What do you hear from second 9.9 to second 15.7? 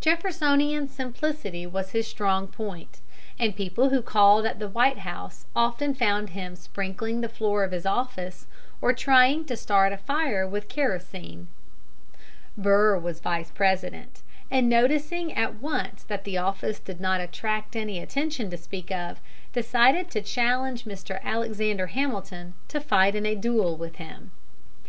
a fire with kerosene. Burr was Vice President, and, noticing at